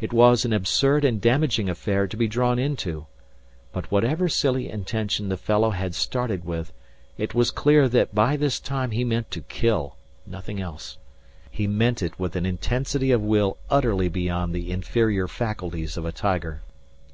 [0.00, 3.04] It was an absurd and damaging affair to be drawn into.
[3.74, 6.72] But whatever silly intention the fellow had started with,
[7.18, 10.96] it was clear that by this time he meant to kill nothing else.
[11.50, 16.10] He meant it with an intensity of will utterly beyond the inferior faculties of a
[16.12, 16.62] tiger.